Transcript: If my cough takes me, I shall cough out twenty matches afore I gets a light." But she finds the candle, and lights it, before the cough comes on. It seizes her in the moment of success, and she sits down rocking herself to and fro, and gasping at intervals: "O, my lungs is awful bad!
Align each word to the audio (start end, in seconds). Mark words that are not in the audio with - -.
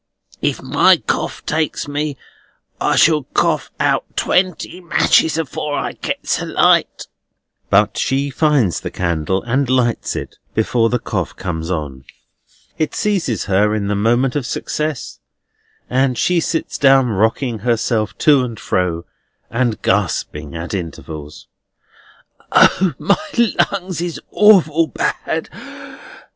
If 0.41 0.63
my 0.63 0.97
cough 0.97 1.45
takes 1.45 1.87
me, 1.87 2.17
I 2.79 2.95
shall 2.95 3.25
cough 3.35 3.69
out 3.79 4.03
twenty 4.17 4.81
matches 4.81 5.37
afore 5.37 5.75
I 5.77 5.91
gets 5.91 6.41
a 6.41 6.45
light." 6.47 7.05
But 7.69 7.99
she 7.99 8.31
finds 8.31 8.79
the 8.81 8.89
candle, 8.89 9.43
and 9.43 9.69
lights 9.69 10.15
it, 10.15 10.37
before 10.55 10.89
the 10.89 10.97
cough 10.97 11.35
comes 11.35 11.69
on. 11.69 12.03
It 12.79 12.95
seizes 12.95 13.43
her 13.45 13.75
in 13.75 13.89
the 13.89 13.95
moment 13.95 14.35
of 14.35 14.47
success, 14.47 15.19
and 15.87 16.17
she 16.17 16.39
sits 16.39 16.79
down 16.79 17.09
rocking 17.09 17.59
herself 17.59 18.17
to 18.25 18.43
and 18.43 18.59
fro, 18.59 19.05
and 19.51 19.79
gasping 19.83 20.55
at 20.55 20.73
intervals: 20.73 21.45
"O, 22.53 22.93
my 22.97 23.53
lungs 23.71 24.01
is 24.01 24.19
awful 24.31 24.87
bad! 24.87 25.47